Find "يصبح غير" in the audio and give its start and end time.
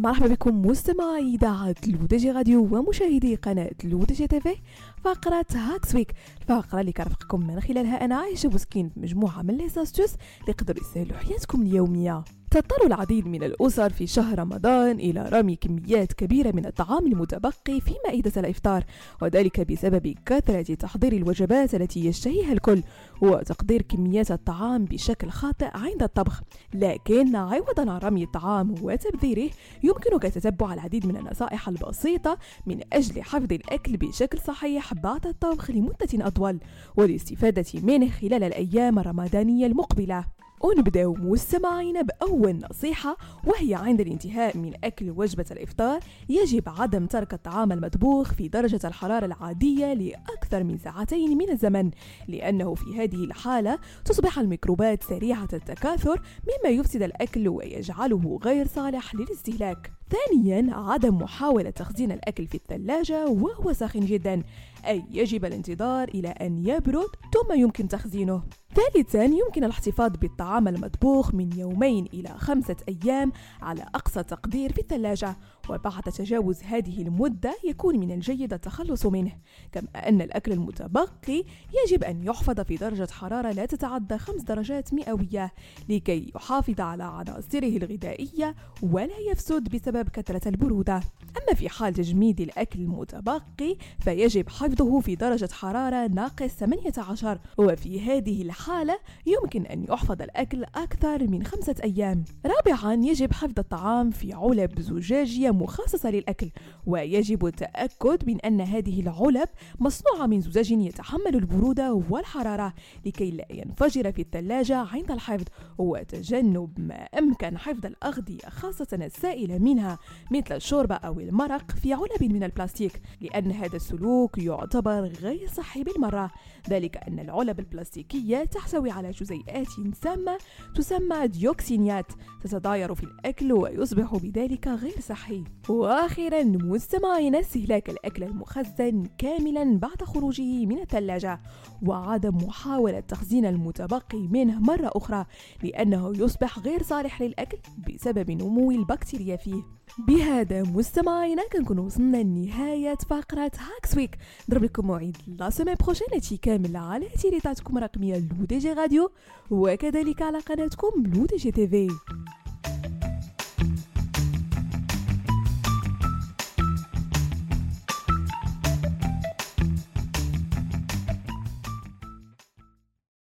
146.16-146.82